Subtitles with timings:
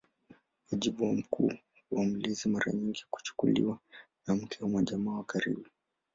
[0.71, 1.53] Wajibu mkuu
[1.91, 3.79] wa mlezi mara nyingi kuchukuliwa
[4.27, 5.65] na mke au jamaa wa karibu.